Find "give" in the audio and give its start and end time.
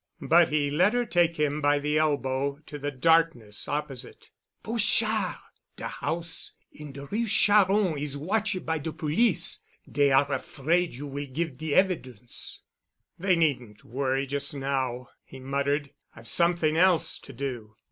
11.27-11.55